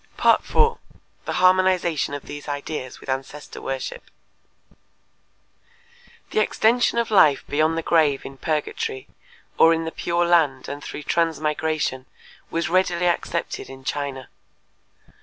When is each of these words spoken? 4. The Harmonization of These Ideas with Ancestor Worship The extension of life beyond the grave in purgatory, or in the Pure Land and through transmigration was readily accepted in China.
4. 0.17 0.79
The 1.25 1.33
Harmonization 1.33 2.15
of 2.15 2.23
These 2.23 2.47
Ideas 2.49 2.99
with 2.99 3.07
Ancestor 3.07 3.61
Worship 3.61 4.09
The 6.31 6.39
extension 6.39 6.97
of 6.97 7.11
life 7.11 7.43
beyond 7.47 7.77
the 7.77 7.83
grave 7.83 8.25
in 8.25 8.37
purgatory, 8.39 9.07
or 9.59 9.75
in 9.75 9.85
the 9.85 9.91
Pure 9.91 10.25
Land 10.25 10.67
and 10.67 10.83
through 10.83 11.03
transmigration 11.03 12.07
was 12.49 12.67
readily 12.67 13.05
accepted 13.05 13.69
in 13.69 13.83
China. 13.83 14.27